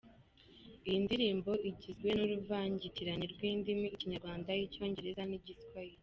Iyi 0.87 0.97
ndirimbo 1.05 1.51
igizwe 1.69 2.09
n’uruvangitirane 2.17 3.25
rw’indimi; 3.33 3.87
Ikinyarwanda, 3.95 4.49
Icyongereza 4.65 5.23
n’Igiswahili. 5.27 5.99